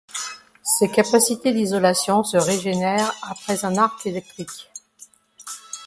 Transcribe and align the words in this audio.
Ses 0.63 0.89
capacités 0.89 1.51
d'isolation 1.53 2.23
se 2.23 2.35
régénèrent 2.35 3.13
après 3.21 3.63
un 3.65 3.77
arc 3.77 4.03
électrique. 4.07 4.67